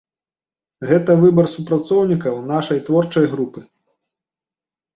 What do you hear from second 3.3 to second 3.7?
групы.